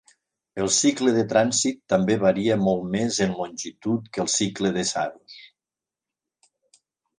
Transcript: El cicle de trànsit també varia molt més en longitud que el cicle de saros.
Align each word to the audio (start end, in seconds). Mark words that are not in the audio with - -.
El 0.61 0.69
cicle 0.77 1.11
de 1.17 1.25
trànsit 1.33 1.77
també 1.93 2.15
varia 2.23 2.57
molt 2.69 2.89
més 2.97 3.21
en 3.27 3.37
longitud 3.43 4.09
que 4.17 4.25
el 4.27 4.33
cicle 4.39 4.75
de 4.81 4.89
saros. 4.95 5.39